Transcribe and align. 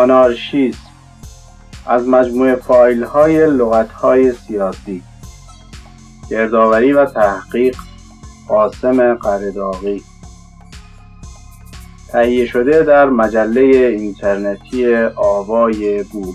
آنارشیسم 0.00 0.78
از 1.86 2.08
مجموعه 2.08 2.54
فایل 2.54 3.02
های 3.02 3.46
لغت 3.46 3.92
های 3.92 4.32
سیاسی 4.32 5.02
گردآوری 6.30 6.92
و 6.92 7.04
تحقیق 7.04 7.76
قاسم 8.48 9.14
قرداغی 9.14 10.02
تهیه 12.12 12.46
شده 12.46 12.82
در 12.82 13.08
مجله 13.08 13.60
اینترنتی 13.60 14.94
آوای 15.16 16.02
بور 16.02 16.34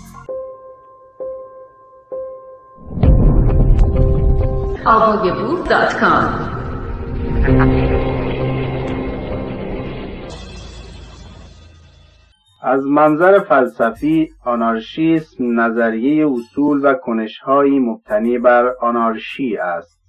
از 12.66 12.86
منظر 12.86 13.38
فلسفی 13.38 14.28
آنارشیسم 14.44 15.60
نظریه 15.60 16.30
اصول 16.30 16.80
و 16.84 16.94
کنشهایی 16.94 17.78
مبتنی 17.78 18.38
بر 18.38 18.74
آنارشی 18.80 19.56
است. 19.56 20.00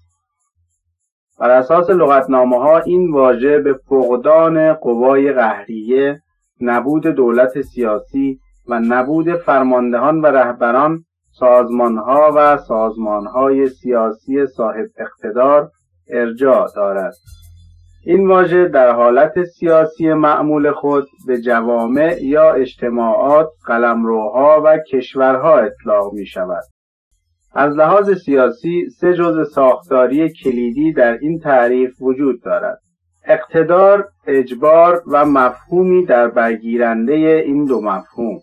بر 1.39 1.49
اساس 1.49 1.89
لغتنامه 1.89 2.57
ها 2.57 2.79
این 2.79 3.13
واژه 3.13 3.59
به 3.59 3.73
فقدان 3.73 4.73
قوای 4.73 5.33
قهریه 5.33 6.21
نبود 6.61 7.07
دولت 7.07 7.61
سیاسی 7.61 8.39
و 8.69 8.79
نبود 8.79 9.35
فرماندهان 9.35 10.21
و 10.21 10.25
رهبران 10.25 11.03
سازمانها 11.39 12.31
و 12.35 12.57
سازمانهای 12.57 13.67
سیاسی 13.67 14.45
صاحب 14.45 14.87
اقتدار 14.97 15.69
ارجاع 16.09 16.67
دارد. 16.75 17.13
این 18.09 18.27
واژه 18.27 18.67
در 18.67 18.91
حالت 18.91 19.43
سیاسی 19.43 20.13
معمول 20.13 20.71
خود 20.71 21.07
به 21.27 21.41
جوامع 21.41 22.17
یا 22.21 22.53
اجتماعات، 22.53 23.49
قلمروها 23.65 24.61
و 24.65 24.77
کشورها 24.91 25.59
اطلاق 25.59 26.13
می 26.13 26.25
شود. 26.25 26.63
از 27.53 27.75
لحاظ 27.75 28.11
سیاسی 28.25 28.89
سه 28.89 29.13
جزء 29.13 29.43
ساختاری 29.43 30.33
کلیدی 30.43 30.93
در 30.93 31.17
این 31.21 31.39
تعریف 31.39 32.01
وجود 32.01 32.43
دارد. 32.43 32.79
اقتدار، 33.25 34.07
اجبار 34.27 35.01
و 35.07 35.25
مفهومی 35.25 36.05
در 36.05 36.27
برگیرنده 36.27 37.13
این 37.45 37.65
دو 37.65 37.81
مفهوم. 37.81 38.39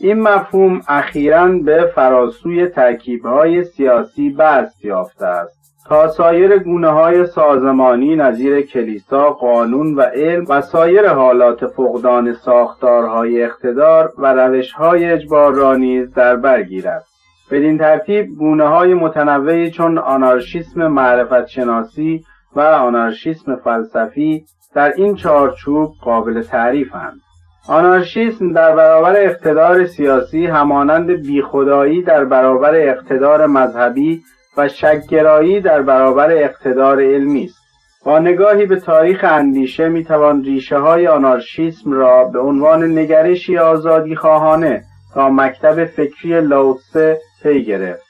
این 0.00 0.20
مفهوم 0.20 0.80
اخیرا 0.88 1.48
به 1.48 1.92
فراسوی 1.94 2.66
ترکیبهای 2.66 3.64
سیاسی 3.64 4.30
بست 4.30 4.84
یافته 4.84 5.26
است. 5.26 5.61
تا 5.88 6.08
سایر 6.08 6.58
گونه 6.58 6.88
های 6.88 7.26
سازمانی 7.26 8.16
نظیر 8.16 8.60
کلیسا، 8.60 9.30
قانون 9.30 9.94
و 9.94 10.00
علم 10.00 10.44
و 10.48 10.60
سایر 10.60 11.08
حالات 11.08 11.66
فقدان 11.66 12.32
ساختارهای 12.32 13.42
اقتدار 13.42 14.12
و 14.18 14.32
روشهای 14.32 15.04
اجبار 15.04 15.54
را 15.54 15.76
نیز 15.76 16.14
در 16.14 16.36
بر 16.36 16.62
گیرد. 16.62 17.04
بدین 17.50 17.78
ترتیب 17.78 18.26
گونه 18.38 18.68
های 18.68 18.94
متنوعی 18.94 19.70
چون 19.70 19.98
آنارشیسم 19.98 20.86
معرفت 20.86 21.46
شناسی 21.46 22.24
و 22.56 22.60
آنارشیسم 22.60 23.56
فلسفی 23.56 24.44
در 24.74 24.92
این 24.96 25.14
چارچوب 25.14 25.92
قابل 26.02 26.42
تعریفند. 26.42 27.20
آنارشیسم 27.68 28.52
در 28.52 28.76
برابر 28.76 29.16
اقتدار 29.16 29.86
سیاسی 29.86 30.46
همانند 30.46 31.10
بیخدایی 31.10 32.02
در 32.02 32.24
برابر 32.24 32.74
اقتدار 32.74 33.46
مذهبی 33.46 34.22
و 34.56 34.68
شکگرایی 34.68 35.60
در 35.60 35.82
برابر 35.82 36.30
اقتدار 36.32 37.00
علمی 37.02 37.44
است. 37.44 37.62
با 38.04 38.18
نگاهی 38.18 38.66
به 38.66 38.76
تاریخ 38.76 39.24
اندیشه 39.28 39.88
می‌توان 39.88 40.44
ریشه 40.44 40.78
های 40.78 41.08
آنارشیسم 41.08 41.92
را 41.92 42.24
به 42.24 42.38
عنوان 42.38 42.98
نگرشی 42.98 43.58
آزادی 43.58 44.16
خواهانه 44.16 44.84
تا 45.14 45.30
مکتب 45.30 45.84
فکری 45.84 46.40
لاوتسه 46.40 47.20
پی 47.42 47.64
گرفت. 47.64 48.02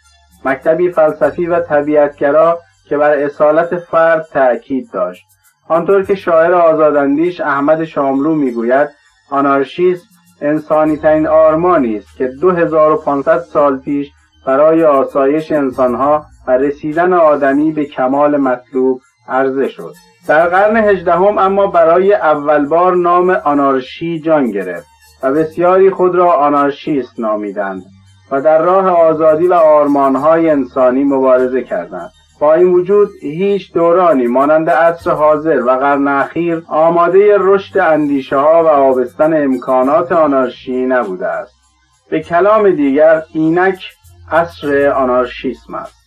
مکتبی 0.44 0.91
فلسفی 0.91 1.47
و 1.47 1.60
طبیعتگرا 1.60 2.59
که 2.88 2.97
بر 2.97 3.10
اصالت 3.10 3.76
فرد 3.76 4.26
تأکید 4.32 4.91
داشت. 4.92 5.26
آنطور 5.69 6.04
که 6.04 6.14
شاعر 6.14 6.54
آزاداندیش 6.54 7.41
احمد 7.41 7.84
شاملو 7.84 8.34
می‌گوید 8.34 8.88
آنارشیسم 9.30 10.06
انسانی 10.41 10.97
ترین 10.97 11.26
آرمانی 11.26 11.97
است 11.97 12.16
که 12.16 12.26
2500 12.41 13.38
سال 13.38 13.78
پیش 13.78 14.12
برای 14.47 14.84
آسایش 14.84 15.53
انسانها 15.53 16.26
و 16.48 16.50
رسیدن 16.50 17.12
آدمی 17.12 17.72
به 17.72 17.84
کمال 17.84 18.36
مطلوب 18.36 19.00
عرضه 19.28 19.69
شد. 19.69 19.94
در 20.28 20.48
قرن 20.48 20.76
هجدهم 20.76 21.38
اما 21.38 21.66
برای 21.66 22.14
اول 22.14 22.66
بار 22.66 22.97
نام 22.97 23.30
آنارشی 23.30 24.20
جان 24.20 24.50
گرفت 24.50 24.86
و 25.22 25.32
بسیاری 25.32 25.91
خود 25.91 26.14
را 26.14 26.32
آنارشیست 26.32 27.20
نامیدند 27.20 27.82
و 28.30 28.41
در 28.41 28.62
راه 28.62 28.88
آزادی 28.88 29.47
و 29.47 29.54
آرمانهای 29.54 30.50
انسانی 30.50 31.04
مبارزه 31.04 31.62
کردند. 31.62 32.10
با 32.41 32.54
این 32.54 32.72
وجود 32.72 33.09
هیچ 33.22 33.72
دورانی 33.72 34.26
مانند 34.26 34.70
عصر 34.70 35.10
حاضر 35.10 35.62
و 35.62 35.70
قرن 35.70 36.09
اخیر 36.09 36.62
آماده 36.69 37.36
رشد 37.38 37.78
اندیشه 37.78 38.36
ها 38.36 38.64
و 38.64 38.66
آبستن 38.66 39.42
امکانات 39.44 40.12
آنارشی 40.12 40.86
نبوده 40.86 41.26
است. 41.26 41.54
به 42.10 42.20
کلام 42.20 42.70
دیگر 42.70 43.22
اینک 43.34 43.84
عصر 44.32 44.91
آنارشیسم 44.91 45.74
است. 45.74 46.01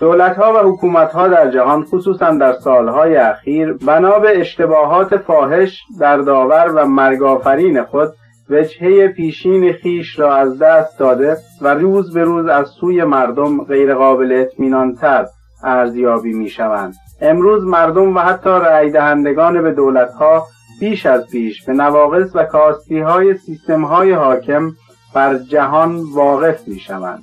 دولتها 0.00 0.52
و 0.52 0.72
حکومتها 0.72 1.28
در 1.28 1.50
جهان 1.50 1.84
خصوصا 1.84 2.30
در 2.30 2.52
سالهای 2.52 3.16
اخیر 3.16 3.72
بنا 3.72 4.18
به 4.18 4.40
اشتباهات 4.40 5.16
فاحش 5.16 5.82
در 6.00 6.16
داور 6.16 6.72
و 6.74 6.86
مرگافرین 6.86 7.82
خود 7.82 8.08
وجهه 8.50 9.08
پیشین 9.08 9.72
خیش 9.72 10.18
را 10.18 10.36
از 10.36 10.58
دست 10.58 10.98
داده 10.98 11.36
و 11.62 11.74
روز 11.74 12.14
به 12.14 12.24
روز 12.24 12.46
از 12.46 12.68
سوی 12.68 13.04
مردم 13.04 13.64
غیرقابل 13.64 14.32
اطمینانتر 14.32 15.26
ارزیابی 15.64 16.32
می 16.32 16.48
شوند. 16.48 16.94
امروز 17.20 17.64
مردم 17.64 18.16
و 18.16 18.20
حتی 18.20 18.50
رأی 18.50 18.90
دهندگان 18.90 19.62
به 19.62 19.72
دولتها 19.72 20.46
بیش 20.80 21.06
از 21.06 21.26
پیش 21.32 21.64
به 21.64 21.72
نواقص 21.72 22.30
و 22.34 22.44
کاستی 22.44 22.98
های 22.98 23.36
سیستم 23.36 23.84
های 23.84 24.12
حاکم 24.12 24.70
بر 25.14 25.38
جهان 25.38 26.00
واقف 26.14 26.68
می 26.68 26.78
شوند. 26.78 27.22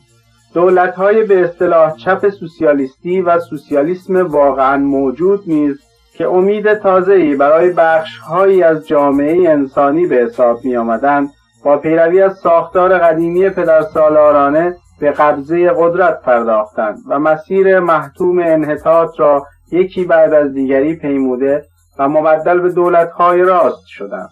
دولت 0.54 0.96
های 0.96 1.24
به 1.24 1.44
اصطلاح 1.44 1.96
چپ 1.98 2.30
سوسیالیستی 2.30 3.22
و 3.22 3.40
سوسیالیسم 3.40 4.28
واقعا 4.28 4.78
موجود 4.78 5.44
نیز 5.48 5.80
که 6.18 6.28
امید 6.28 6.68
ای 6.88 7.36
برای 7.36 7.70
بخش 7.70 8.18
هایی 8.18 8.64
از 8.64 8.88
جامعه 8.88 9.50
انسانی 9.50 10.08
به 10.08 10.16
حساب 10.16 10.66
می 10.66 10.76
آمدند 10.76 11.30
با 11.66 11.78
پیروی 11.78 12.22
از 12.22 12.38
ساختار 12.38 12.98
قدیمی 12.98 13.50
پدرسالارانه 13.50 14.76
به 15.00 15.12
قبضه 15.12 15.70
قدرت 15.78 16.22
پرداختند 16.22 16.98
و 17.08 17.20
مسیر 17.20 17.80
محتوم 17.80 18.40
انحطاط 18.40 19.20
را 19.20 19.46
یکی 19.72 20.06
بعد 20.06 20.34
از 20.34 20.54
دیگری 20.54 20.96
پیموده 20.96 21.66
و 22.00 22.10
مبدل 22.10 22.60
به 22.60 22.70
دولتهای 22.70 23.42
راست 23.42 23.88
شدند. 23.88 24.30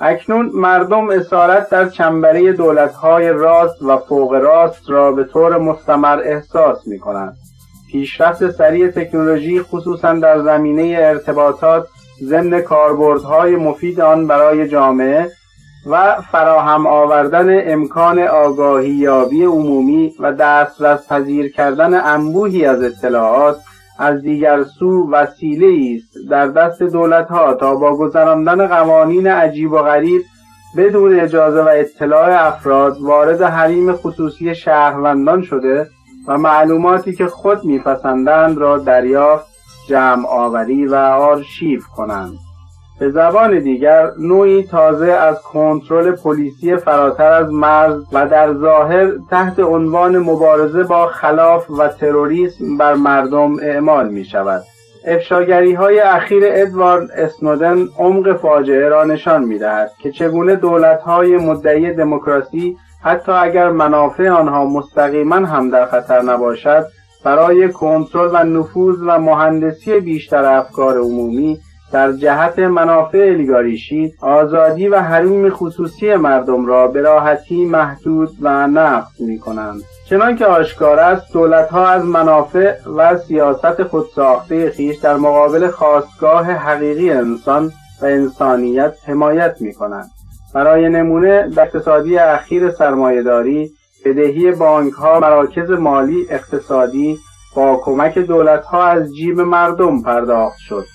اکنون 0.00 0.50
مردم 0.54 1.10
اسارت 1.10 1.70
در 1.70 1.88
چنبره 1.88 2.52
دولتهای 2.52 3.28
راست 3.28 3.82
و 3.82 3.98
فوق 3.98 4.32
راست 4.32 4.90
را 4.90 5.12
به 5.12 5.24
طور 5.24 5.58
مستمر 5.58 6.20
احساس 6.24 6.86
می 6.86 6.98
کنند. 6.98 7.36
پیشرفت 7.90 8.50
سریع 8.50 8.90
تکنولوژی 8.90 9.62
خصوصا 9.62 10.14
در 10.14 10.42
زمینه 10.42 10.96
ارتباطات 11.00 11.86
ضمن 12.22 12.60
کاربردهای 12.60 13.56
مفید 13.56 14.00
آن 14.00 14.26
برای 14.26 14.68
جامعه 14.68 15.30
و 15.86 16.14
فراهم 16.32 16.86
آوردن 16.86 17.72
امکان 17.72 18.18
آگاهی 18.18 18.90
یابی 18.90 19.44
عمومی 19.44 20.14
و 20.20 20.32
دسترس 20.32 21.08
پذیر 21.08 21.52
کردن 21.52 21.94
انبوهی 21.94 22.64
از 22.64 22.82
اطلاعات 22.82 23.56
از 23.98 24.22
دیگر 24.22 24.62
سو 24.62 25.10
وسیله 25.10 25.96
است. 25.96 26.30
در 26.30 26.48
دست 26.48 26.82
دولت 26.82 27.28
ها 27.28 27.54
تا 27.54 27.74
با 27.74 27.96
گذراندن 27.96 28.66
قوانین 28.66 29.26
عجیب 29.26 29.72
و 29.72 29.78
غریب 29.78 30.22
بدون 30.76 31.20
اجازه 31.20 31.62
و 31.62 31.68
اطلاع 31.72 32.46
افراد 32.46 33.00
وارد 33.00 33.42
حریم 33.42 33.92
خصوصی 33.92 34.54
شهروندان 34.54 35.42
شده 35.42 35.88
و 36.28 36.38
معلوماتی 36.38 37.12
که 37.12 37.26
خود 37.26 37.64
میپسندند 37.64 38.58
را 38.58 38.78
دریافت 38.78 39.46
جمع 39.88 40.26
آوری 40.26 40.86
و 40.86 40.94
آرشیو 40.94 41.80
کنند. 41.96 42.43
به 43.00 43.10
زبان 43.10 43.58
دیگر 43.58 44.10
نوعی 44.18 44.62
تازه 44.62 45.12
از 45.12 45.42
کنترل 45.42 46.10
پلیسی 46.12 46.76
فراتر 46.76 47.32
از 47.32 47.52
مرز 47.52 48.02
و 48.12 48.26
در 48.26 48.54
ظاهر 48.54 49.12
تحت 49.30 49.60
عنوان 49.60 50.18
مبارزه 50.18 50.84
با 50.84 51.06
خلاف 51.06 51.70
و 51.70 51.88
تروریسم 51.88 52.76
بر 52.76 52.94
مردم 52.94 53.56
اعمال 53.62 54.08
می 54.08 54.24
شود. 54.24 54.62
افشاگری 55.06 55.74
های 55.74 56.00
اخیر 56.00 56.42
ادوارد 56.46 57.10
اسنودن 57.10 57.86
عمق 57.98 58.36
فاجعه 58.36 58.88
را 58.88 59.04
نشان 59.04 59.44
می 59.44 59.58
دهد 59.58 59.90
که 60.02 60.10
چگونه 60.10 60.56
دولت 60.56 61.00
های 61.00 61.36
مدعی 61.36 61.92
دموکراسی 61.92 62.76
حتی 63.02 63.32
اگر 63.32 63.70
منافع 63.70 64.28
آنها 64.28 64.64
مستقیما 64.64 65.36
هم 65.36 65.70
در 65.70 65.86
خطر 65.86 66.22
نباشد 66.22 66.86
برای 67.24 67.68
کنترل 67.68 68.30
و 68.32 68.44
نفوذ 68.44 68.96
و 69.06 69.18
مهندسی 69.18 70.00
بیشتر 70.00 70.44
افکار 70.44 70.98
عمومی 70.98 71.58
در 71.94 72.12
جهت 72.12 72.58
منافع 72.58 73.30
لیگاریشی 73.30 74.14
آزادی 74.20 74.88
و 74.88 74.98
حریم 74.98 75.50
خصوصی 75.50 76.14
مردم 76.14 76.66
را 76.66 76.88
به 76.88 77.00
راحتی 77.00 77.64
محدود 77.64 78.30
و 78.40 78.66
نقض 78.66 79.20
می 79.20 79.38
کنند. 79.38 79.82
چنانکه 80.08 80.46
آشکار 80.46 80.98
است 80.98 81.32
دولتها 81.32 81.88
از 81.88 82.04
منافع 82.04 82.74
و 82.96 83.18
سیاست 83.18 83.82
خودساخته 83.82 84.70
خیش 84.70 84.96
در 84.96 85.16
مقابل 85.16 85.68
خواستگاه 85.68 86.52
حقیقی 86.52 87.10
انسان 87.10 87.72
و 88.02 88.06
انسانیت 88.06 88.94
حمایت 89.06 89.56
می 89.60 89.74
کنند. 89.74 90.10
برای 90.54 90.88
نمونه 90.88 91.48
در 91.48 91.62
اقتصادی 91.62 92.18
اخیر 92.18 92.70
سرمایهداری 92.70 93.70
بدهی 94.04 94.52
بانک 94.52 94.92
ها 94.92 95.20
مراکز 95.20 95.70
مالی 95.70 96.26
اقتصادی 96.30 97.18
با 97.56 97.80
کمک 97.84 98.18
دولت 98.18 98.64
ها 98.64 98.84
از 98.84 99.14
جیب 99.14 99.40
مردم 99.40 100.02
پرداخت 100.02 100.58
شد 100.58 100.93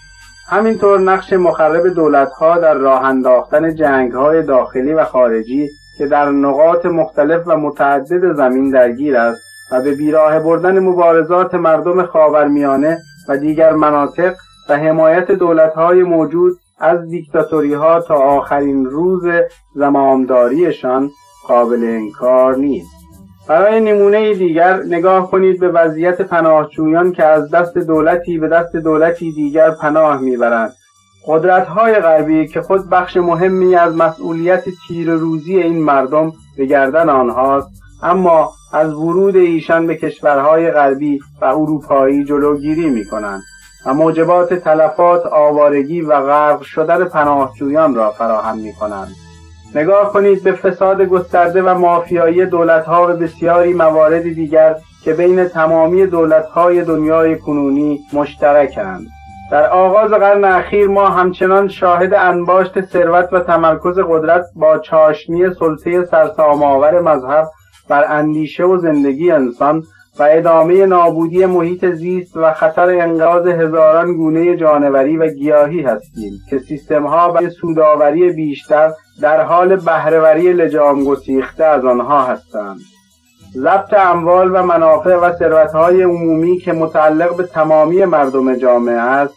همینطور 0.52 1.00
نقش 1.00 1.34
مخرب 1.34 1.88
دولت 1.88 2.32
ها 2.32 2.58
در 2.58 2.74
راه 2.74 3.04
انداختن 3.04 3.76
جنگ 3.76 4.12
های 4.12 4.44
داخلی 4.44 4.94
و 4.94 5.04
خارجی 5.04 5.70
که 5.98 6.08
در 6.08 6.32
نقاط 6.32 6.86
مختلف 6.86 7.44
و 7.48 7.58
متعدد 7.58 8.34
زمین 8.34 8.72
درگیر 8.72 9.18
است 9.18 9.42
و 9.72 9.82
به 9.82 9.96
بیراه 9.96 10.40
بردن 10.40 10.80
مبارزات 10.80 11.56
مردم 11.56 12.06
خاورمیانه 12.06 12.98
و 13.30 13.38
دیگر 13.38 13.74
مناطق 13.74 14.36
و 14.70 14.78
حمایت 14.78 15.32
دولت 15.32 15.74
های 15.74 16.04
موجود 16.04 16.58
از 16.80 17.10
دیکتاتوری 17.10 17.74
ها 17.74 18.02
تا 18.02 18.16
آخرین 18.16 18.86
روز 18.86 19.24
زمامداریشان 19.76 21.10
قابل 21.48 21.84
انکار 21.84 22.56
نیست. 22.56 22.99
برای 23.50 23.80
نمونه 23.80 24.34
دیگر 24.34 24.84
نگاه 24.84 25.32
کنید 25.32 25.60
به 25.60 25.70
وضعیت 25.70 26.22
پناهجویان 26.22 27.12
که 27.12 27.26
از 27.26 27.52
دست 27.52 27.78
دولتی 27.78 28.38
به 28.38 28.48
دست 28.48 28.76
دولتی 28.76 29.32
دیگر 29.32 29.72
پناه 29.72 30.22
می‌برند 30.22 30.74
قدرت‌های 31.28 31.94
غربی 31.94 32.48
که 32.48 32.62
خود 32.62 32.90
بخش 32.90 33.18
مهمی 33.18 33.76
از 33.76 33.96
مسئولیت 33.96 34.64
تیر 34.88 35.12
روزی 35.12 35.58
این 35.58 35.84
مردم 35.84 36.32
به 36.58 36.66
گردن 36.66 37.10
آنهاست 37.10 37.70
اما 38.04 38.52
از 38.74 38.94
ورود 38.94 39.36
ایشان 39.36 39.88
به 39.88 39.96
کشورهای 39.96 40.72
غربی 40.72 41.20
و 41.42 41.46
اروپایی 41.46 42.26
جلوگیری 42.26 42.90
می 42.90 43.06
کنند 43.06 43.42
و 43.86 43.94
موجبات 43.94 44.54
تلفات 44.54 45.26
آوارگی 45.26 46.02
و 46.02 46.22
غرق 46.22 46.62
شدن 46.62 47.06
پناهجویان 47.06 47.96
را 47.96 48.12
فراهم 48.12 48.58
می 48.58 48.74
کنند. 48.74 49.29
نگاه 49.76 50.14
کنید 50.14 50.44
به 50.44 50.52
فساد 50.52 51.02
گسترده 51.02 51.62
و 51.62 51.78
مافیایی 51.78 52.46
دولتها 52.46 53.08
و 53.08 53.18
بسیاری 53.18 53.74
موارد 53.74 54.22
دیگر 54.22 54.76
که 55.04 55.14
بین 55.14 55.48
تمامی 55.48 56.06
دولتهای 56.06 56.84
دنیای 56.84 57.38
کنونی 57.38 58.00
مشترکند 58.14 59.08
در 59.52 59.70
آغاز 59.70 60.12
قرن 60.12 60.44
اخیر 60.44 60.88
ما 60.88 61.10
همچنان 61.10 61.68
شاهد 61.68 62.14
انباشت 62.14 62.82
ثروت 62.82 63.34
و 63.34 63.40
تمرکز 63.40 64.00
قدرت 64.00 64.46
با 64.56 64.80
چاشنی 64.80 65.54
سلطه 65.54 66.06
سرسامآور 66.06 67.02
مذهب 67.02 67.48
بر 67.90 68.06
اندیشه 68.10 68.64
و 68.64 68.78
زندگی 68.78 69.32
انسان 69.32 69.84
و 70.20 70.28
ادامه 70.32 70.86
نابودی 70.86 71.46
محیط 71.46 71.86
زیست 71.86 72.38
و 72.38 72.54
خطر 72.54 72.90
انقاذ 72.90 73.48
هزاران 73.48 74.14
گونه 74.14 74.58
جانوری 74.58 75.18
و 75.18 75.28
گیاهی 75.28 75.82
هستیم 75.82 76.32
که 76.50 76.60
سیستمها 76.60 77.32
برای 77.32 77.50
سوداوری 77.50 78.32
بیشتر 78.32 78.92
در 79.22 79.42
حال 79.42 79.76
بهرهوری 79.76 80.54
لجام 80.54 81.04
گسیخته 81.04 81.66
از 81.66 81.86
آنها 81.86 82.24
هستند. 82.24 82.80
ضبط 83.56 83.94
اموال 83.94 84.56
و 84.56 84.64
منافع 84.64 85.16
و 85.16 85.34
ثروتهای 85.34 86.04
عمومی 86.04 86.58
که 86.58 86.74
متعلق 86.74 87.36
به 87.36 87.44
تمامی 87.44 88.06
مردم 88.06 88.56
جامعه 88.56 88.96
است 88.96 89.34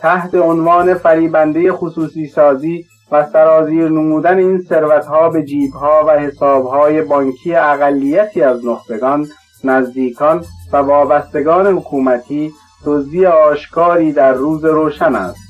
تحت 0.00 0.34
عنوان 0.34 0.94
فریبنده 0.94 1.72
خصوصی 1.72 2.26
سازی 2.26 2.84
و 3.12 3.26
سرازیر 3.32 3.88
نمودن 3.88 4.38
این 4.38 4.62
ثروتها 4.62 5.28
به 5.28 5.42
جیبها 5.42 6.04
و 6.08 6.10
حسابهای 6.10 7.02
بانکی 7.02 7.54
اقلیتی 7.54 8.42
از 8.42 8.66
نخبگان 8.66 9.26
نزدیکان 9.64 10.44
و 10.72 10.76
وابستگان 10.76 11.66
حکومتی 11.66 12.52
دزدی 12.86 13.26
آشکاری 13.26 14.12
در 14.12 14.32
روز 14.32 14.64
روشن 14.64 15.14
است. 15.14 15.40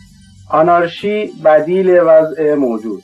آنارشی 0.51 1.33
بدیل 1.45 2.01
وضع 2.07 2.55
موجود. 2.55 3.03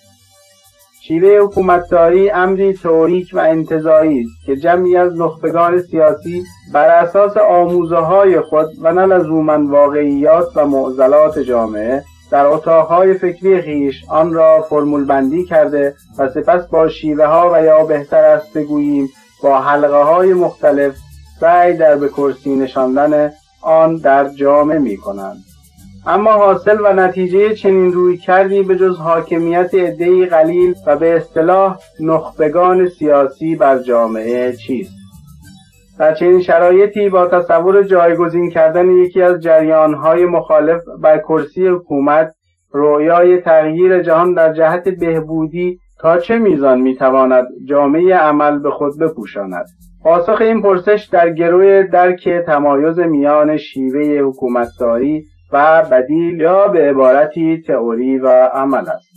شیوه 1.11 1.45
حکومتداری 1.45 2.31
امری 2.31 2.73
تئوریک 2.73 3.31
و 3.33 3.39
انتظایی 3.39 4.21
است 4.21 4.47
که 4.47 4.57
جمعی 4.57 4.97
از 4.97 5.21
نخبگان 5.21 5.83
سیاسی 5.83 6.45
بر 6.73 6.89
اساس 6.89 7.37
آموزه 7.37 7.97
های 7.97 8.41
خود 8.41 8.67
و 8.83 8.93
نه 8.93 9.07
لزوما 9.07 9.73
واقعیات 9.73 10.57
و 10.57 10.67
معضلات 10.67 11.39
جامعه 11.39 12.05
در 12.31 12.47
اتاقهای 12.47 13.15
فکری 13.15 13.63
خیش 13.63 14.05
آن 14.09 14.33
را 14.33 14.63
فرمول 14.63 15.05
بندی 15.05 15.45
کرده 15.45 15.95
و 16.19 16.29
سپس 16.29 16.67
با 16.67 16.89
شیوه 16.89 17.25
ها 17.25 17.51
و 17.53 17.65
یا 17.65 17.85
بهتر 17.85 18.25
است 18.25 18.53
بگوییم 18.59 19.09
با 19.43 19.61
حلقه 19.61 20.03
های 20.03 20.35
مختلف 20.35 20.95
سعی 21.41 21.77
در 21.77 21.97
به 21.97 22.09
کرسی 22.09 22.57
نشاندن 22.57 23.33
آن 23.63 23.97
در 23.97 24.29
جامعه 24.29 24.79
می 24.79 24.97
کنند. 24.97 25.50
اما 26.07 26.33
حاصل 26.33 26.77
و 26.85 26.93
نتیجه 26.93 27.55
چنین 27.55 27.93
روی 27.93 28.17
کردی 28.17 28.63
به 28.63 28.77
جز 28.77 28.97
حاکمیت 28.99 29.75
عدهای 29.75 30.27
قلیل 30.27 30.75
و 30.87 30.97
به 30.97 31.17
اصطلاح 31.17 31.79
نخبگان 32.01 32.89
سیاسی 32.89 33.57
بر 33.57 33.79
جامعه 33.79 34.53
چیست. 34.53 34.93
در 35.99 36.15
چنین 36.15 36.43
شرایطی 36.43 37.09
با 37.09 37.27
تصور 37.27 37.83
جایگزین 37.83 38.51
کردن 38.51 38.91
یکی 38.91 39.23
از 39.23 39.41
جریانهای 39.41 40.25
مخالف 40.25 40.83
بر 41.03 41.19
کرسی 41.19 41.67
حکومت 41.67 42.35
رویای 42.71 43.41
تغییر 43.41 44.03
جهان 44.03 44.35
در 44.35 44.53
جهت 44.53 44.89
بهبودی 44.89 45.79
تا 46.01 46.19
چه 46.19 46.39
میزان 46.39 46.81
می‌تواند 46.81 47.47
جامعه 47.65 48.15
عمل 48.15 48.59
به 48.59 48.71
خود 48.71 48.99
بپوشاند؟ 49.01 49.67
پاسخ 50.03 50.41
این 50.41 50.63
پرسش 50.63 51.09
در 51.13 51.31
گروه 51.31 51.83
درک 51.83 52.29
تمایز 52.29 52.99
میان 52.99 53.57
شیوه 53.57 54.29
حکومتداری 54.29 55.25
و 55.53 55.83
بدیل 55.91 56.41
یا 56.41 56.69
به 56.69 56.91
عبارتی 56.91 57.63
تئوری 57.67 58.19
و 58.19 58.29
عمل 58.53 58.89
است 58.89 59.11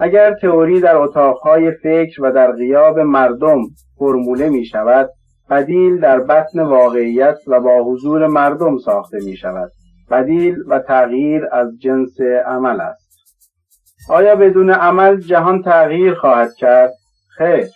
اگر 0.00 0.34
تئوری 0.34 0.80
در 0.80 0.96
اتاقهای 0.96 1.70
فکر 1.70 2.22
و 2.22 2.32
در 2.32 2.52
غیاب 2.52 2.98
مردم 2.98 3.60
فرموله 3.98 4.48
می 4.48 4.64
شود 4.64 5.10
بدیل 5.50 6.00
در 6.00 6.20
بطن 6.20 6.60
واقعیت 6.60 7.38
و 7.46 7.60
با 7.60 7.82
حضور 7.82 8.26
مردم 8.26 8.78
ساخته 8.78 9.18
می 9.24 9.36
شود 9.36 9.70
بدیل 10.10 10.56
و 10.68 10.78
تغییر 10.78 11.42
از 11.52 11.68
جنس 11.78 12.20
عمل 12.46 12.80
است 12.80 13.10
آیا 14.10 14.36
بدون 14.36 14.70
عمل 14.70 15.20
جهان 15.20 15.62
تغییر 15.62 16.14
خواهد 16.14 16.54
کرد؟ 16.54 16.92
خیر 17.36 17.66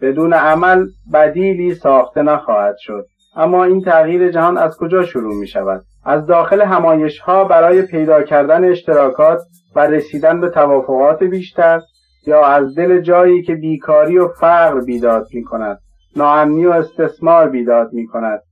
بدون 0.00 0.32
عمل 0.32 0.86
بدیلی 1.12 1.74
ساخته 1.74 2.22
نخواهد 2.22 2.76
شد 2.78 3.06
اما 3.36 3.64
این 3.64 3.82
تغییر 3.82 4.30
جهان 4.30 4.58
از 4.58 4.76
کجا 4.76 5.02
شروع 5.02 5.34
می 5.34 5.46
شود؟ 5.46 5.82
از 6.06 6.26
داخل 6.26 6.60
همایش 6.60 7.18
ها 7.18 7.44
برای 7.44 7.82
پیدا 7.82 8.22
کردن 8.22 8.64
اشتراکات 8.64 9.40
و 9.76 9.80
رسیدن 9.80 10.40
به 10.40 10.50
توافقات 10.50 11.22
بیشتر 11.22 11.80
یا 12.26 12.46
از 12.46 12.74
دل 12.74 13.00
جایی 13.00 13.42
که 13.42 13.54
بیکاری 13.54 14.18
و 14.18 14.28
فقر 14.28 14.80
بیداد 14.80 15.26
می 15.32 15.44
کند 15.44 15.78
ناامنی 16.16 16.66
و 16.66 16.70
استثمار 16.70 17.48
بیداد 17.48 17.92
می 17.92 18.06
کند 18.06 18.42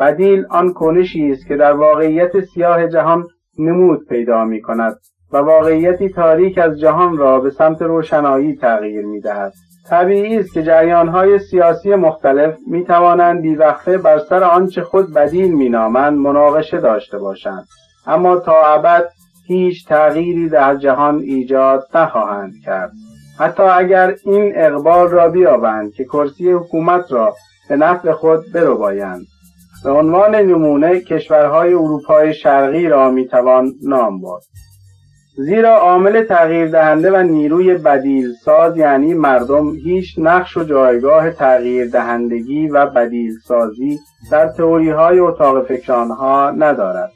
بدیل 0.00 0.46
آن 0.50 0.72
کنشی 0.72 1.30
است 1.30 1.46
که 1.46 1.56
در 1.56 1.72
واقعیت 1.72 2.40
سیاه 2.40 2.88
جهان 2.88 3.26
نمود 3.58 4.08
پیدا 4.08 4.44
می 4.44 4.62
کند 4.62 4.96
و 5.32 5.36
واقعیتی 5.36 6.08
تاریک 6.08 6.58
از 6.58 6.80
جهان 6.80 7.16
را 7.16 7.40
به 7.40 7.50
سمت 7.50 7.82
روشنایی 7.82 8.56
تغییر 8.56 9.06
می 9.06 9.20
دهد. 9.20 9.52
طبیعی 9.90 10.38
است 10.38 10.52
که 10.54 10.62
جریانهای 10.62 11.38
سیاسی 11.38 11.94
مختلف 11.94 12.54
می 12.66 12.84
توانند 12.84 13.42
بیوقفه 13.42 13.98
بر 13.98 14.18
سر 14.18 14.44
آنچه 14.44 14.82
خود 14.82 15.14
بدیل 15.14 15.54
مینامند 15.54 16.18
مناقشه 16.18 16.80
داشته 16.80 17.18
باشند. 17.18 17.66
اما 18.06 18.36
تا 18.36 18.62
ابد 18.62 19.08
هیچ 19.46 19.88
تغییری 19.88 20.48
در 20.48 20.74
جهان 20.74 21.18
ایجاد 21.18 21.84
نخواهند 21.94 22.52
کرد. 22.64 22.90
حتی 23.38 23.62
اگر 23.62 24.14
این 24.24 24.52
اقبال 24.56 25.08
را 25.08 25.28
بیابند 25.28 25.92
که 25.92 26.04
کرسی 26.04 26.52
حکومت 26.52 27.12
را 27.12 27.34
به 27.68 27.76
نفع 27.76 28.12
خود 28.12 28.52
بربایند. 28.54 29.26
به 29.84 29.90
عنوان 29.90 30.34
نمونه 30.34 31.00
کشورهای 31.00 31.74
اروپای 31.74 32.34
شرقی 32.34 32.88
را 32.88 33.10
می‌توان 33.10 33.72
نام 33.82 34.20
برد. 34.20 34.42
زیرا 35.36 35.76
عامل 35.76 36.24
تغییر 36.24 36.68
دهنده 36.68 37.10
و 37.10 37.22
نیروی 37.22 37.74
بدیل 37.74 38.32
ساز 38.44 38.76
یعنی 38.76 39.14
مردم 39.14 39.74
هیچ 39.74 40.14
نقش 40.18 40.56
و 40.56 40.64
جایگاه 40.64 41.30
تغییر 41.30 41.90
دهندگی 41.90 42.68
و 42.68 42.86
بدیل 42.86 43.32
سازی 43.44 43.98
در 44.30 44.48
تئوری 44.48 44.90
های 44.90 45.18
اتاق 45.18 45.66
فکرانها 45.66 46.50
ندارد. 46.50 47.10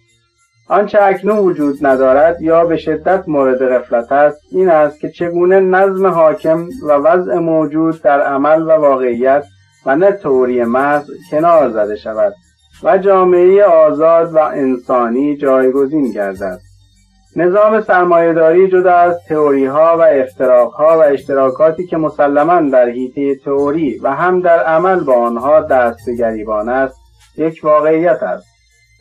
آنچه 0.68 1.02
اکنون 1.02 1.38
وجود 1.38 1.86
ندارد 1.86 2.42
یا 2.42 2.64
به 2.64 2.76
شدت 2.76 3.28
مورد 3.28 3.68
غفلت 3.68 4.12
است 4.12 4.40
این 4.52 4.68
است 4.68 5.00
که 5.00 5.08
چگونه 5.10 5.60
نظم 5.60 6.06
حاکم 6.06 6.68
و 6.88 6.92
وضع 6.92 7.34
موجود 7.34 8.02
در 8.02 8.20
عمل 8.20 8.62
و 8.62 8.70
واقعیت 8.70 9.44
و 9.86 9.96
نه 9.96 10.12
تئوری 10.12 10.64
محض 10.64 11.10
کنار 11.30 11.70
زده 11.70 11.96
شود 11.96 12.34
و 12.82 12.98
جامعه 12.98 13.64
آزاد 13.64 14.34
و 14.34 14.38
انسانی 14.38 15.36
جایگزین 15.36 16.12
گردد 16.12 16.60
نظام 17.36 17.80
سرمایهداری 17.80 18.68
جدا 18.68 18.94
از 18.94 19.24
تئوری 19.28 19.66
ها 19.66 19.96
و 19.98 20.02
افتراق 20.02 20.72
ها 20.72 20.98
و 20.98 21.02
اشتراکاتی 21.02 21.86
که 21.86 21.96
مسلما 21.96 22.60
در 22.60 22.88
حیطه 22.88 23.34
تئوری 23.34 23.98
و 23.98 24.14
هم 24.14 24.40
در 24.40 24.58
عمل 24.58 25.04
با 25.04 25.14
آنها 25.14 25.60
دست 25.60 26.06
به 26.06 26.16
گریبان 26.16 26.68
است 26.68 27.00
یک 27.36 27.60
واقعیت 27.62 28.22
است. 28.22 28.46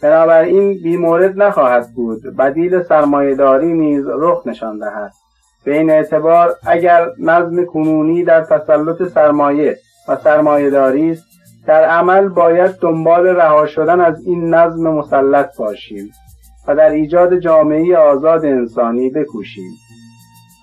بنابراین 0.03 0.73
بیمورد 0.83 1.41
نخواهد 1.41 1.87
بود. 1.95 2.35
بدیل 2.37 2.83
سرمایهداری 2.83 3.73
نیز 3.73 4.05
رخ 4.07 4.47
نشان 4.47 4.79
دهد. 4.79 5.11
به 5.65 5.77
این 5.77 5.89
اعتبار 5.89 6.55
اگر 6.67 7.07
نظم 7.19 7.65
کنونی 7.65 8.23
در 8.23 8.41
تسلط 8.41 9.03
سرمایه 9.03 9.77
و 10.07 10.15
سرمایهداری 10.15 11.11
است 11.11 11.23
در 11.67 11.83
عمل 11.83 12.27
باید 12.29 12.71
دنبال 12.71 13.27
رها 13.27 13.65
شدن 13.65 14.01
از 14.01 14.25
این 14.25 14.53
نظم 14.53 14.87
مسلط 14.87 15.57
باشیم. 15.57 16.11
و 16.67 16.75
در 16.75 16.89
ایجاد 16.89 17.39
جامعه 17.39 17.97
آزاد 17.97 18.45
انسانی 18.45 19.09
بکوشیم 19.09 19.71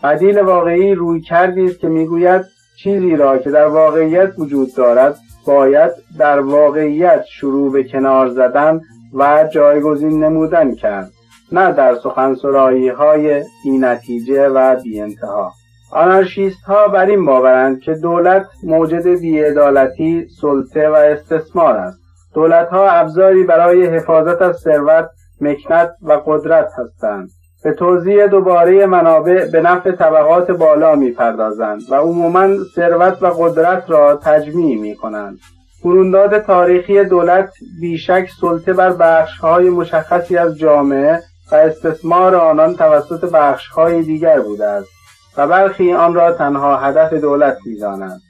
بدیل 0.04 0.38
واقعی 0.38 0.94
روی 0.94 1.20
کردی 1.20 1.64
است 1.64 1.78
که 1.78 1.88
می‌گوید 1.88 2.42
چیزی 2.82 3.16
را 3.16 3.38
که 3.38 3.50
در 3.50 3.66
واقعیت 3.66 4.32
وجود 4.38 4.74
دارد 4.74 5.16
باید 5.46 5.92
در 6.18 6.40
واقعیت 6.40 7.24
شروع 7.24 7.72
به 7.72 7.84
کنار 7.84 8.28
زدن 8.28 8.80
و 9.14 9.48
جایگزین 9.54 10.24
نمودن 10.24 10.74
کرد 10.74 11.10
نه 11.52 11.72
در 11.72 11.94
سخنسرایی 11.94 12.88
های 12.88 13.42
بی 13.64 13.78
نتیجه 13.78 14.48
و 14.48 14.76
بی 14.82 15.00
انتها 15.00 15.52
آنارشیست 15.92 16.64
ها 16.64 16.88
بر 16.88 17.06
این 17.06 17.24
باورند 17.24 17.80
که 17.80 17.94
دولت 17.94 18.46
موجد 18.62 19.06
بیعدالتی، 19.06 20.26
سلطه 20.40 20.88
و 20.88 20.92
استثمار 20.92 21.76
است. 21.76 21.98
دولت 22.34 22.68
ها 22.68 22.90
ابزاری 22.90 23.44
برای 23.44 23.86
حفاظت 23.86 24.42
از 24.42 24.56
ثروت، 24.56 25.10
مکنت 25.40 25.90
و 26.02 26.12
قدرت 26.26 26.68
هستند. 26.78 27.30
به 27.64 27.72
توضیح 27.72 28.26
دوباره 28.26 28.86
منابع 28.86 29.50
به 29.50 29.60
نفع 29.60 29.92
طبقات 29.92 30.50
بالا 30.50 30.94
می‌پردازند 30.94 31.80
و 31.90 31.94
عموما 31.94 32.48
ثروت 32.74 33.22
و 33.22 33.26
قدرت 33.26 33.90
را 33.90 34.16
تجمیع 34.16 34.80
می 34.80 34.94
کنند. 34.94 35.38
برونداد 35.84 36.38
تاریخی 36.38 37.04
دولت 37.04 37.52
بیشک 37.80 38.28
سلطه 38.40 38.72
بر 38.72 38.92
بخشهای 38.92 39.70
مشخصی 39.70 40.36
از 40.36 40.58
جامعه 40.58 41.20
و 41.52 41.54
استثمار 41.54 42.34
آنان 42.34 42.76
توسط 42.76 43.24
بخشهای 43.24 44.02
دیگر 44.02 44.40
بوده 44.40 44.66
است 44.66 44.88
و 45.36 45.46
برخی 45.46 45.92
آن 45.92 46.14
را 46.14 46.32
تنها 46.32 46.76
هدف 46.76 47.12
دولت 47.12 47.56
می‌دانند 47.66 48.20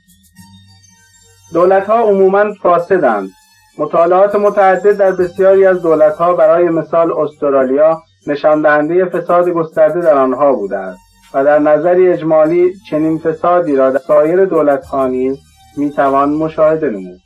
دولتها 1.53 1.99
عموما 2.03 2.53
فاسدند 2.63 3.31
مطالعات 3.79 4.35
متعدد 4.35 4.97
در 4.97 5.13
بسیاری 5.13 5.67
از 5.67 5.83
دولتها 5.83 6.35
برای 6.35 6.69
مثال 6.69 7.13
استرالیا 7.13 8.03
نشان 8.27 8.63
دهنده 8.63 9.05
فساد 9.05 9.49
گسترده 9.49 10.01
در 10.01 10.19
آنها 10.19 10.53
بوده 10.53 10.79
است 10.79 11.01
و 11.35 11.45
در 11.45 11.59
نظری 11.59 12.09
اجمالی 12.09 12.73
چنین 12.91 13.19
فسادی 13.19 13.77
را 13.77 13.91
در 13.91 13.99
سایر 13.99 14.45
دولتها 14.45 15.07
نیز 15.07 15.39
می‌توان 15.77 16.29
مشاهده 16.29 16.91
نمود 16.91 17.21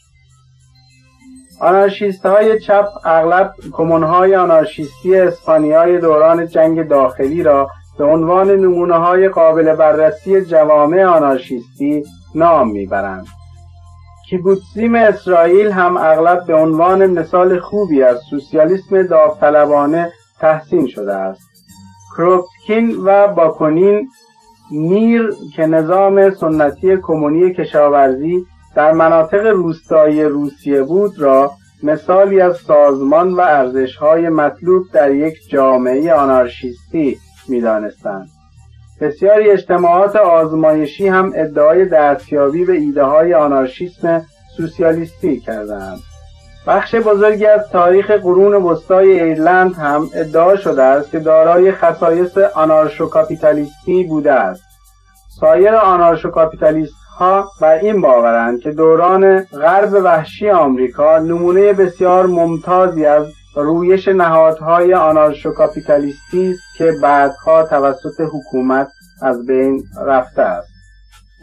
آنارشیست 1.61 2.27
های 2.27 2.61
چپ 2.61 2.89
اغلب 3.05 3.55
کمونهای 3.73 4.37
آنارشیستی 4.37 5.17
اسپانیای 5.17 5.99
دوران 5.99 6.47
جنگ 6.47 6.89
داخلی 6.89 7.43
را 7.43 7.69
به 7.99 8.05
عنوان 8.05 8.51
نمونه 8.51 8.95
های 8.95 9.29
قابل 9.29 9.75
بررسی 9.75 10.45
جوامع 10.45 11.05
آنارشیستی 11.05 12.05
نام 12.35 12.71
می‌برند. 12.71 13.27
کیبوتسیم 14.35 14.95
اسرائیل 14.95 15.71
هم 15.71 15.97
اغلب 15.97 16.47
به 16.47 16.55
عنوان 16.55 17.07
مثال 17.07 17.61
خوبی 17.61 18.03
از 18.03 18.19
سوسیالیسم 18.31 19.03
داوطلبانه 19.03 20.13
تحسین 20.41 20.87
شده 20.87 21.13
است. 21.13 21.49
کروپکین 22.17 22.97
و 23.05 23.29
باکونین 23.29 24.09
نیر 24.71 25.31
که 25.57 25.67
نظام 25.67 26.31
سنتی 26.31 26.97
کمونی 26.97 27.55
کشاورزی 27.55 28.47
در 28.77 28.93
مناطق 28.93 29.47
روستایی 29.47 30.25
روسیه 30.25 30.83
بود 30.83 31.19
را 31.19 31.51
مثالی 31.83 32.41
از 32.41 32.57
سازمان 32.57 33.35
و 33.35 33.41
ارزشهای 33.41 34.29
مطلوب 34.29 34.85
در 34.93 35.15
یک 35.15 35.35
جامعه 35.49 36.15
آنارشیستی 36.15 37.19
می‌دانستند 37.49 38.34
بسیاری 39.05 39.51
اجتماعات 39.51 40.17
آزمایشی 40.17 41.09
هم 41.09 41.33
ادعای 41.35 41.85
دستیابی 41.85 42.65
به 42.65 42.73
ایده 42.73 43.03
های 43.03 43.35
آنارشیسم 43.35 44.23
سوسیالیستی 44.57 45.41
کردند 45.41 45.99
بخش 46.67 46.95
بزرگی 46.95 47.47
از 47.47 47.71
تاریخ 47.73 48.11
قرون 48.11 48.55
وسطای 48.55 49.21
ایرلند 49.21 49.75
هم 49.75 50.11
ادعا 50.15 50.57
شده 50.57 50.83
است 50.83 51.11
که 51.11 51.19
دارای 51.19 51.73
خصایص 51.73 52.39
آنارشوکاپیتالیستی 52.39 54.05
بوده 54.05 54.33
است. 54.33 54.63
سایر 55.41 55.75
آنارشوکاپیتالیست 55.75 56.95
ها 57.19 57.49
بر 57.61 57.79
این 57.79 58.01
باورند 58.01 58.61
که 58.61 58.71
دوران 58.71 59.41
غرب 59.41 59.93
وحشی 60.05 60.51
آمریکا 60.51 61.19
نمونه 61.19 61.73
بسیار 61.73 62.27
ممتازی 62.27 63.07
از 63.07 63.27
رویش 63.57 64.09
نهادهای 64.09 64.95
آنارشوکاپیتالیستی 64.95 66.51
است 66.51 66.79
که 66.79 66.93
بعدها 67.03 67.63
توسط 67.63 68.21
حکومت 68.33 68.89
از 69.23 69.47
بین 69.47 69.83
رفته 70.07 70.43
است 70.43 70.69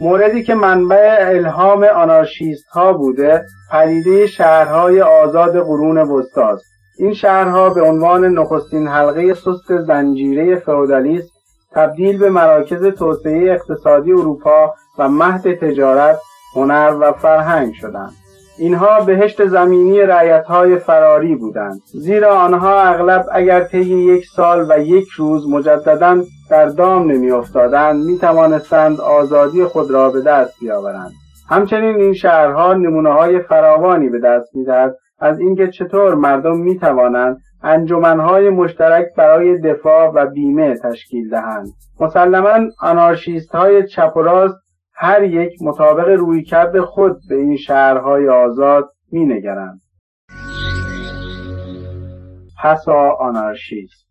موردی 0.00 0.42
که 0.42 0.54
منبع 0.54 1.16
الهام 1.20 1.84
آنارشیست 1.84 2.68
ها 2.68 2.92
بوده 2.92 3.44
پدیده 3.70 4.26
شهرهای 4.26 5.02
آزاد 5.02 5.60
قرون 5.60 5.98
وسطاست 5.98 6.64
این 6.98 7.14
شهرها 7.14 7.70
به 7.70 7.82
عنوان 7.82 8.24
نخستین 8.24 8.88
حلقه 8.88 9.34
سست 9.34 9.78
زنجیره 9.86 10.56
فئودالیسم 10.56 11.32
تبدیل 11.74 12.18
به 12.18 12.30
مراکز 12.30 12.86
توسعه 12.86 13.52
اقتصادی 13.52 14.12
اروپا 14.12 14.74
و 14.98 15.08
مهد 15.08 15.54
تجارت، 15.54 16.18
هنر 16.54 16.96
و 17.00 17.12
فرهنگ 17.12 17.74
شدند. 17.74 18.12
اینها 18.58 19.00
بهشت 19.00 19.46
زمینی 19.46 20.00
های 20.46 20.78
فراری 20.78 21.36
بودند. 21.36 21.80
زیرا 21.94 22.34
آنها 22.34 22.82
اغلب 22.82 23.24
اگر 23.32 23.64
طی 23.64 23.84
یک 23.84 24.24
سال 24.26 24.66
و 24.70 24.78
یک 24.78 25.08
روز 25.16 25.48
مجددا 25.48 26.22
در 26.50 26.66
دام 26.66 27.10
نمیافتادند 27.10 28.04
می‌توانستند 28.04 29.00
آزادی 29.00 29.64
خود 29.64 29.90
را 29.90 30.10
به 30.10 30.20
دست 30.20 30.60
بیاورند. 30.60 31.12
همچنین 31.48 31.96
این 31.96 32.12
شهرها 32.12 32.74
نمونه 32.74 33.12
های 33.12 33.38
فراوانی 33.38 34.08
به 34.08 34.18
دست 34.18 34.56
می‌دهد. 34.56 34.96
از 35.20 35.40
اینکه 35.40 35.68
چطور 35.68 36.14
مردم 36.14 36.56
می‌توانند 36.56 37.36
انجمنهای 37.62 38.50
مشترک 38.50 39.06
برای 39.16 39.58
دفاع 39.58 40.12
و 40.14 40.26
بیمه 40.26 40.74
تشکیل 40.74 41.30
دهند. 41.30 41.68
مسلما 42.00 42.58
آنارشیست 42.80 43.54
های 43.54 43.86
چپ 43.86 44.16
و 44.16 44.22
راست 44.22 44.61
هر 44.94 45.22
یک 45.22 45.52
مطابق 45.62 46.08
رویکرد 46.08 46.80
خود 46.80 47.16
به 47.28 47.34
این 47.34 47.56
شهرهای 47.56 48.28
آزاد 48.28 48.88
می 49.12 49.26
نگرند. 49.26 49.80
پسا 52.62 53.10
آنارشیسم 53.10 54.02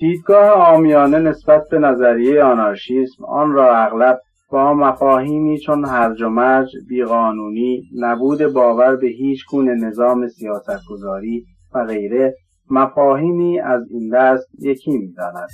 دیدگاه 0.00 0.50
آمیانه 0.50 1.18
نسبت 1.18 1.62
به 1.70 1.78
نظریه 1.78 2.42
آنارشیسم 2.42 3.24
آن 3.24 3.52
را 3.52 3.76
اغلب 3.76 4.20
با 4.50 4.74
مفاهیمی 4.74 5.58
چون 5.58 5.84
هرج 5.84 6.22
و 6.22 6.28
مرج، 6.28 6.68
بیقانونی، 6.88 7.82
نبود 7.98 8.46
باور 8.46 8.96
به 8.96 9.06
هیچ 9.06 9.40
گونه 9.50 9.74
نظام 9.74 10.28
سیاستگذاری 10.28 11.44
و 11.74 11.84
غیره 11.84 12.34
مفاهیمی 12.70 13.60
از 13.60 13.82
این 13.90 14.10
دست 14.12 14.46
یکی 14.58 14.98
می‌داند 14.98 15.48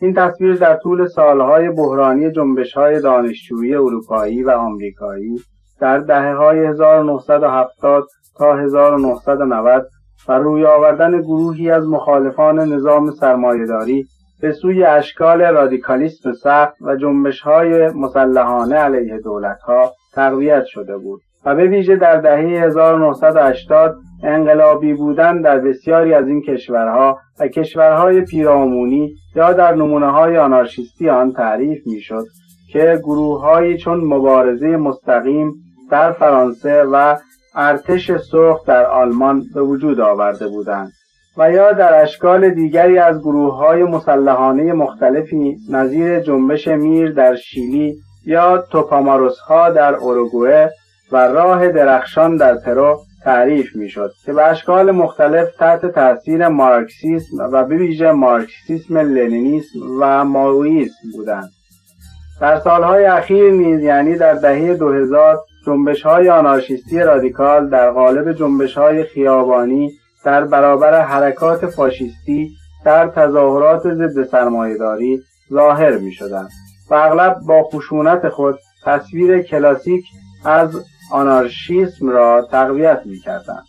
این 0.00 0.14
تصویر 0.14 0.54
در 0.54 0.76
طول 0.76 1.06
سالهای 1.06 1.70
بحرانی 1.70 2.32
های 2.74 3.00
دانشجویی 3.00 3.74
اروپایی 3.74 4.42
و 4.42 4.50
آمریکایی 4.50 5.40
در 5.80 5.98
دهه 5.98 6.34
های 6.34 6.66
1970 6.66 8.06
تا 8.38 8.56
1990 8.56 9.86
و 10.28 10.38
روی 10.38 10.66
آوردن 10.66 11.20
گروهی 11.20 11.70
از 11.70 11.88
مخالفان 11.88 12.58
نظام 12.58 13.10
سرمایهداری 13.10 14.06
به 14.40 14.52
سوی 14.52 14.84
اشکال 14.84 15.42
رادیکالیسم 15.42 16.32
سخت 16.32 16.74
و 16.80 16.96
های 17.44 17.88
مسلحانه 17.88 18.76
علیه 18.76 19.18
دولتها 19.18 19.92
تقویت 20.14 20.64
شده 20.64 20.96
بود 20.96 21.20
و 21.44 21.54
به 21.54 21.66
ویژه 21.66 21.96
در 21.96 22.20
دهه 22.20 22.64
1980 22.64 23.96
انقلابی 24.24 24.94
بودن 24.94 25.40
در 25.40 25.58
بسیاری 25.58 26.14
از 26.14 26.28
این 26.28 26.42
کشورها 26.42 27.18
و 27.40 27.48
کشورهای 27.48 28.20
پیرامونی 28.20 29.14
یا 29.36 29.52
در 29.52 29.74
نمونه 29.74 30.10
های 30.10 30.38
آنارشیستی 30.38 31.08
آن 31.08 31.32
تعریف 31.32 31.86
می‌شد 31.86 32.24
که 32.72 33.00
گروههایی 33.02 33.78
چون 33.78 34.04
مبارزه 34.04 34.66
مستقیم 34.66 35.54
در 35.90 36.12
فرانسه 36.12 36.82
و 36.82 37.16
ارتش 37.54 38.12
سرخ 38.16 38.66
در 38.66 38.86
آلمان 38.86 39.42
به 39.54 39.62
وجود 39.62 40.00
آورده 40.00 40.48
بودند 40.48 40.92
و 41.38 41.52
یا 41.52 41.72
در 41.72 42.02
اشکال 42.02 42.50
دیگری 42.50 42.98
از 42.98 43.20
گروه 43.20 43.54
های 43.56 43.82
مسلحانه 43.82 44.72
مختلفی 44.72 45.56
نظیر 45.70 46.20
جنبش 46.20 46.68
میر 46.68 47.12
در 47.12 47.36
شیلی 47.36 47.94
یا 48.26 48.58
توپاماروس 48.58 49.38
ها 49.38 49.70
در 49.70 49.94
اوروگوئه 49.94 50.70
و 51.12 51.16
راه 51.16 51.68
درخشان 51.68 52.36
در 52.36 52.54
پرو 52.54 53.00
تعریف 53.24 53.76
می‌شد 53.76 54.12
که 54.24 54.32
به 54.32 54.42
اشکال 54.42 54.90
مختلف 54.90 55.56
تحت 55.56 55.86
تاثیر 55.86 56.48
مارکسیسم 56.48 57.36
و 57.38 57.64
به 57.64 57.76
ویژه 57.76 58.12
مارکسیسم 58.12 58.98
لنینیسم 58.98 59.78
و 60.00 60.24
ماویسم 60.24 61.10
بودند. 61.12 61.50
در 62.40 62.60
سالهای 62.60 63.04
اخیر 63.04 63.50
نیز 63.50 63.80
یعنی 63.80 64.16
در 64.16 64.34
دهه 64.34 64.74
2000 64.74 65.38
جنبش 65.66 66.02
های 66.02 66.30
آنارشیستی 66.30 67.00
رادیکال 67.00 67.68
در 67.68 67.90
قالب 67.90 68.32
جنبش 68.32 68.78
های 68.78 69.04
خیابانی 69.04 69.92
در 70.24 70.44
برابر 70.44 71.00
حرکات 71.00 71.66
فاشیستی 71.66 72.50
در 72.84 73.08
تظاهرات 73.08 73.82
ضد 73.82 74.24
سرمایهداری 74.24 75.22
ظاهر 75.52 75.98
می 75.98 76.12
شدند 76.12 76.48
و 76.90 76.94
اغلب 76.94 77.36
با 77.46 77.62
خشونت 77.62 78.28
خود 78.28 78.58
تصویر 78.84 79.42
کلاسیک 79.42 80.04
از 80.44 80.84
آنارشیسم 81.14 82.08
را 82.08 82.48
تقویت 82.50 83.02
می 83.04 83.18
کردند. 83.18 83.64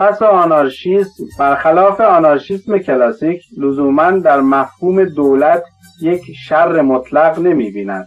پس 0.00 0.22
آنارشیسم 0.22 1.24
برخلاف 1.38 2.00
آنارشیسم 2.00 2.78
کلاسیک 2.78 3.42
لزوما 3.58 4.10
در 4.10 4.40
مفهوم 4.40 5.04
دولت 5.04 5.62
یک 6.02 6.22
شر 6.48 6.80
مطلق 6.80 7.38
نمی 7.38 7.70
بیند 7.70 8.06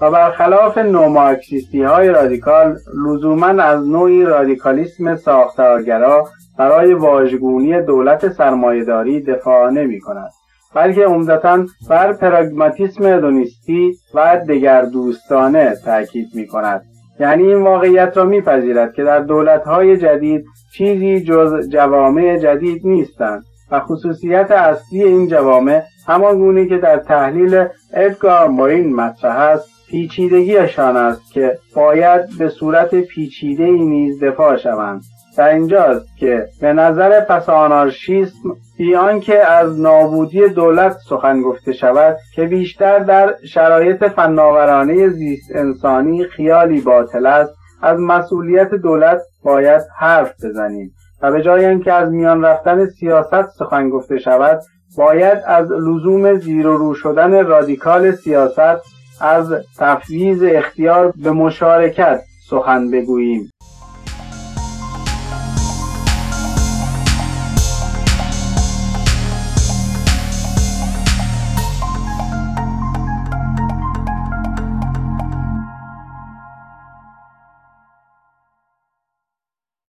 و 0.00 0.10
برخلاف 0.10 0.78
نومارکسیستی 0.78 1.82
های 1.82 2.08
رادیکال 2.08 2.78
لزوما 3.06 3.46
از 3.46 3.88
نوعی 3.88 4.24
رادیکالیسم 4.24 5.16
ساختارگرا 5.16 6.28
برای 6.58 6.94
واژگونی 6.94 7.82
دولت 7.82 8.32
سرمایهداری 8.32 9.20
دفاع 9.20 9.70
نمی 9.70 10.00
کند 10.00 10.30
بلکه 10.74 11.04
عمدتا 11.04 11.64
بر 11.88 12.12
پراگماتیسم 12.12 13.04
ادونیستی 13.06 13.94
و 14.14 14.40
دگر 14.48 14.82
دوستانه 14.82 15.76
تاکید 15.84 16.28
می 16.34 16.46
کند 16.46 16.91
یعنی 17.22 17.42
این 17.42 17.62
واقعیت 17.62 18.16
را 18.16 18.24
میپذیرد 18.24 18.94
که 18.94 19.04
در 19.04 19.20
دولتهای 19.20 19.96
جدید 19.96 20.44
چیزی 20.74 21.20
جز 21.20 21.68
جوامع 21.68 22.38
جدید 22.38 22.86
نیستند 22.86 23.44
و 23.70 23.80
خصوصیت 23.80 24.50
اصلی 24.50 25.02
این 25.02 25.28
جوامع 25.28 25.82
همان 26.06 26.38
گونه 26.38 26.68
که 26.68 26.78
در 26.78 26.98
تحلیل 26.98 27.64
ادگار 27.94 28.48
مورین 28.48 28.96
مطرح 28.96 29.36
است 29.36 29.68
پیچیدگیشان 29.90 30.96
است 30.96 31.32
که 31.32 31.58
باید 31.74 32.38
به 32.38 32.48
صورت 32.48 32.94
پیچیده 32.94 33.64
ای 33.64 33.84
نیز 33.84 34.24
دفاع 34.24 34.56
شوند. 34.56 35.02
در 35.36 35.48
اینجاست 35.48 36.06
که 36.18 36.46
به 36.60 36.72
نظر 36.72 37.20
پس 37.20 37.48
آنارشیسم 37.48 38.56
بیان 38.82 39.20
که 39.20 39.46
از 39.46 39.80
نابودی 39.80 40.48
دولت 40.48 40.96
سخن 41.08 41.42
گفته 41.42 41.72
شود 41.72 42.16
که 42.34 42.44
بیشتر 42.44 42.98
در 42.98 43.34
شرایط 43.48 44.04
فناورانه 44.04 45.08
زیست 45.08 45.50
انسانی 45.54 46.24
خیالی 46.24 46.80
باطل 46.80 47.26
است 47.26 47.54
از 47.82 47.98
مسئولیت 48.00 48.74
دولت 48.74 49.20
باید 49.44 49.82
حرف 49.98 50.44
بزنیم. 50.44 50.94
و 51.22 51.32
به 51.32 51.42
جای 51.42 51.64
اینکه 51.64 51.92
از 51.92 52.10
میان 52.10 52.44
رفتن 52.44 52.86
سیاست 52.86 53.48
سخن 53.58 53.90
گفته 53.90 54.18
شود 54.18 54.60
باید 54.98 55.38
از 55.46 55.70
لزوم 55.70 56.34
زیر 56.34 56.66
و 56.66 56.76
رو 56.76 56.94
شدن 56.94 57.46
رادیکال 57.46 58.10
سیاست 58.10 58.82
از 59.20 59.54
تفویض 59.78 60.44
اختیار 60.46 61.12
به 61.22 61.30
مشارکت 61.30 62.20
سخن 62.50 62.90
بگوییم. 62.90 63.51